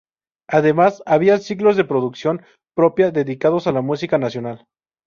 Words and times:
Además, 0.49 1.03
había 1.05 1.37
ciclos 1.37 1.77
de 1.77 1.83
producción 1.83 2.41
propia 2.75 3.11
dedicados 3.11 3.67
a 3.67 3.71
la 3.71 3.83
música 3.83 4.17
nacional. 4.17 4.65